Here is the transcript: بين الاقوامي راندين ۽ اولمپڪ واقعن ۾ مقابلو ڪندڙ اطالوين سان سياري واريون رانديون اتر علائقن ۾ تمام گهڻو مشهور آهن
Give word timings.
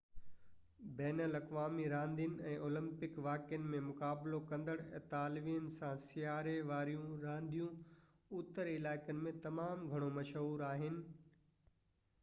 بين 0.99 1.19
الاقوامي 1.25 1.83
راندين 1.91 2.31
۽ 2.51 2.53
اولمپڪ 2.67 3.19
واقعن 3.25 3.67
۾ 3.73 3.81
مقابلو 3.89 4.39
ڪندڙ 4.53 4.75
اطالوين 5.01 5.69
سان 5.75 6.01
سياري 6.07 6.55
واريون 6.71 7.13
رانديون 7.27 7.79
اتر 8.41 8.73
علائقن 8.75 9.23
۾ 9.29 9.37
تمام 9.47 9.87
گهڻو 9.93 10.11
مشهور 10.19 10.67
آهن 10.73 11.01